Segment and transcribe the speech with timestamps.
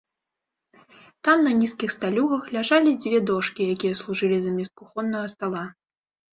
[1.27, 5.63] Там на нізкіх сталюгах ляжалі дзве дошкі, якія служылі замест кухоннага стала.